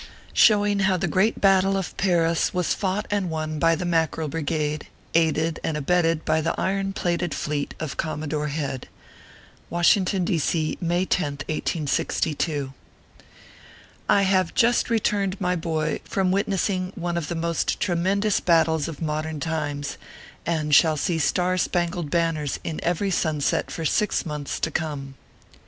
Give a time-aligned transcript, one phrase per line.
[0.33, 4.87] SHOWING HOW THE GREAT BATTLE OF PARIS WAS FOUGHT AND WON BY THE MACKEREL BRIGADE,
[5.13, 8.89] AIDED AND ABETTED BY THE IRON PLATED FLEET OF COMMODORE HEAD.
[9.69, 10.39] WASHINGION, D.
[10.39, 12.73] C., May 10th, 1862.
[14.09, 19.03] I HAVE just returned, my boy, from witnessing one of the most tremendous battles of
[19.03, 19.99] modern times,
[20.47, 25.13] and shall see star spangled banners in every sunset for six months to come.